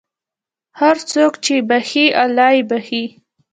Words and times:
هر 0.79 0.97
څوک 1.11 1.33
چې 1.45 1.55
بښي، 1.69 2.05
الله 2.23 2.49
یې 2.55 2.61
بښي. 2.69 3.03